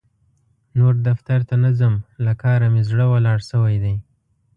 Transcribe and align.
نور 0.77 0.93
دفتر 1.07 1.39
ته 1.49 1.55
نه 1.63 1.71
ځم؛ 1.79 1.93
له 2.25 2.33
کار 2.41 2.59
مې 2.73 2.81
زړه 2.89 3.05
ولاړ 3.13 3.39
شوی 3.49 3.75
دی. 3.83 3.95